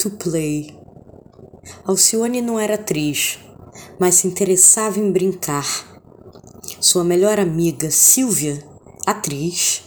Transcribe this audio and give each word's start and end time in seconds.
to 0.00 0.10
play. 0.12 0.74
Alcione 1.84 2.40
não 2.40 2.58
era 2.58 2.76
atriz, 2.76 3.38
mas 3.98 4.14
se 4.14 4.26
interessava 4.26 4.98
em 4.98 5.12
brincar. 5.12 6.00
Sua 6.80 7.04
melhor 7.04 7.38
amiga, 7.38 7.90
Silvia, 7.90 8.64
atriz, 9.06 9.82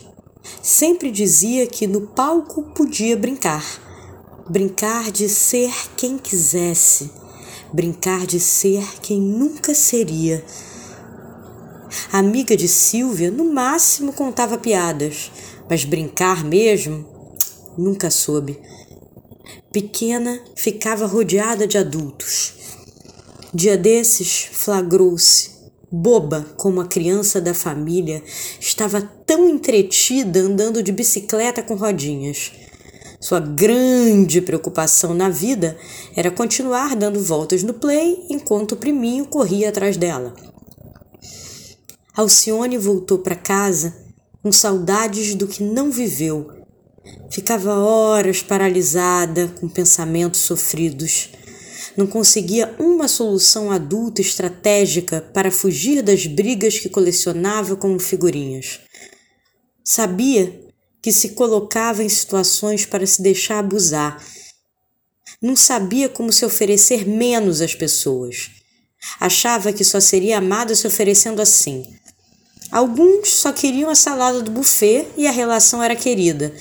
sempre 0.61 1.09
dizia 1.09 1.65
que 1.65 1.87
no 1.87 2.01
palco 2.01 2.61
podia 2.75 3.17
brincar. 3.17 3.65
Brincar 4.47 5.11
de 5.11 5.27
ser 5.27 5.73
quem 5.97 6.19
quisesse, 6.19 7.09
brincar 7.73 8.27
de 8.27 8.39
ser 8.39 8.85
quem 9.01 9.19
nunca 9.19 9.73
seria. 9.73 10.45
A 12.11 12.19
amiga 12.19 12.55
de 12.55 12.67
Silvia, 12.67 13.31
no 13.31 13.51
máximo, 13.51 14.13
contava 14.13 14.59
piadas, 14.59 15.31
mas 15.67 15.85
brincar 15.85 16.43
mesmo, 16.43 17.03
nunca 17.75 18.11
soube. 18.11 18.59
Pequena, 19.71 20.39
ficava 20.55 21.05
rodeada 21.05 21.67
de 21.67 21.77
adultos. 21.77 22.53
Dia 23.53 23.77
desses, 23.77 24.49
flagrou-se 24.51 25.53
boba 25.93 26.43
como 26.57 26.81
a 26.81 26.87
criança 26.87 27.39
da 27.39 27.53
família, 27.53 28.23
estava 28.59 28.99
tão 29.27 29.47
entretida 29.47 30.39
andando 30.39 30.81
de 30.81 30.91
bicicleta 30.91 31.61
com 31.61 31.75
rodinhas. 31.75 32.51
Sua 33.21 33.39
grande 33.39 34.41
preocupação 34.41 35.13
na 35.13 35.29
vida 35.29 35.77
era 36.15 36.31
continuar 36.31 36.95
dando 36.95 37.21
voltas 37.21 37.61
no 37.61 37.75
play 37.75 38.25
enquanto 38.27 38.71
o 38.71 38.77
priminho 38.77 39.27
corria 39.27 39.69
atrás 39.69 39.95
dela. 39.95 40.33
Alcione 42.17 42.77
voltou 42.77 43.19
para 43.19 43.35
casa 43.35 43.95
com 44.41 44.51
saudades 44.51 45.35
do 45.35 45.47
que 45.47 45.63
não 45.63 45.91
viveu. 45.91 46.62
Ficava 47.29 47.73
horas 47.75 48.41
paralisada, 48.41 49.47
com 49.59 49.67
pensamentos 49.67 50.41
sofridos 50.41 51.29
não 51.95 52.07
conseguia 52.07 52.73
uma 52.79 53.07
solução 53.07 53.71
adulta 53.71 54.21
estratégica 54.21 55.21
para 55.33 55.51
fugir 55.51 56.01
das 56.01 56.25
brigas 56.25 56.79
que 56.79 56.89
colecionava 56.89 57.75
como 57.75 57.99
figurinhas. 57.99 58.79
Sabia 59.83 60.59
que 61.01 61.11
se 61.11 61.29
colocava 61.29 62.03
em 62.03 62.09
situações 62.09 62.85
para 62.85 63.05
se 63.05 63.21
deixar 63.21 63.59
abusar. 63.59 64.23
Não 65.41 65.55
sabia 65.55 66.07
como 66.07 66.31
se 66.31 66.45
oferecer 66.45 67.05
menos 67.07 67.61
às 67.61 67.75
pessoas. 67.75 68.49
Achava 69.19 69.73
que 69.73 69.83
só 69.83 69.99
seria 69.99 70.37
amada 70.37 70.73
se 70.73 70.87
oferecendo 70.87 71.41
assim. 71.41 71.85
Alguns 72.71 73.29
só 73.29 73.51
queriam 73.51 73.89
a 73.89 73.95
salada 73.95 74.41
do 74.41 74.49
buffet 74.49 75.07
e 75.17 75.27
a 75.27 75.31
relação 75.31 75.83
era 75.83 75.95
querida 75.95 76.53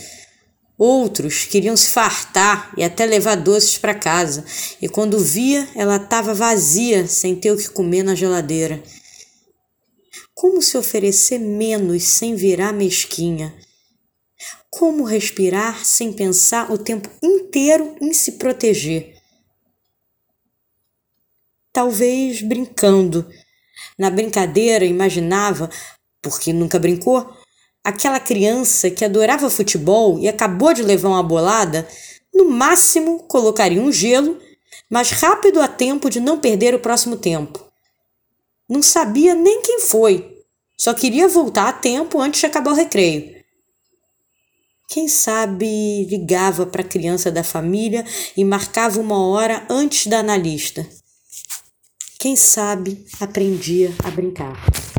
Outros 0.85 1.45
queriam 1.45 1.77
se 1.77 1.91
fartar 1.91 2.75
e 2.77 2.83
até 2.83 3.07
levar 3.07 3.37
doces 3.37 3.79
para 3.79 3.95
casa, 3.95 4.45
e 4.83 4.89
quando 4.89 5.17
via, 5.17 5.69
ela 5.77 5.95
estava 5.95 6.35
vazia, 6.35 7.07
sem 7.07 7.37
ter 7.37 7.53
o 7.53 7.57
que 7.57 7.71
comer 7.71 8.03
na 8.03 8.17
geladeira. 8.17 8.83
Como 10.35 10.61
se 10.61 10.77
oferecer 10.77 11.39
menos 11.39 12.03
sem 12.03 12.35
virar 12.35 12.73
mesquinha? 12.73 13.55
Como 14.69 15.05
respirar 15.05 15.85
sem 15.85 16.13
pensar 16.13 16.69
o 16.69 16.77
tempo 16.77 17.09
inteiro 17.23 17.95
em 18.01 18.13
se 18.13 18.33
proteger? 18.33 19.23
Talvez 21.73 22.43
brincando. 22.43 23.31
Na 23.97 24.11
brincadeira, 24.11 24.85
imaginava, 24.85 25.71
porque 26.21 26.53
nunca 26.53 26.77
brincou, 26.81 27.41
aquela 27.85 28.21
criança 28.21 28.91
que 28.91 29.05
adorava 29.05 29.51
futebol 29.51 30.19
e 30.19 30.29
acabou 30.29 30.73
de 30.73 30.83
levar 30.83 31.09
uma 31.09 31.23
bolada, 31.23 31.87
no 32.33 32.49
máximo 32.49 33.21
colocaria 33.21 33.81
um 33.81 33.93
gelo, 33.93 34.39
mas 34.89 35.11
rápido 35.11 35.61
a 35.61 35.69
tempo 35.69 36.09
de 36.09 36.21
não 36.21 36.39
perder 36.39 36.75
o 36.75 36.81
próximo 36.81 37.17
tempo. 37.17 37.65
Não 38.69 38.83
sabia 38.83 39.35
nem 39.35 39.61
quem 39.63 39.81
foi, 39.81 40.33
só 40.83 40.92
queria 40.92 41.29
voltar 41.29 41.69
a 41.69 41.73
tempo 41.73 42.21
antes 42.21 42.41
de 42.41 42.47
acabar 42.47 42.73
o 42.73 42.75
recreio. 42.75 43.41
Quem 44.89 45.07
sabe 45.07 46.05
ligava 46.07 46.67
para 46.67 46.83
a 46.83 46.89
criança 46.89 47.31
da 47.31 47.45
família 47.45 48.05
e 48.37 48.45
marcava 48.45 49.01
uma 49.01 49.27
hora 49.27 49.65
antes 49.71 50.09
da 50.09 50.19
analista. 50.19 50.85
Quem 52.19 52.35
sabe 52.35 53.07
aprendia 53.21 53.95
a 54.05 54.11
brincar. 54.11 54.92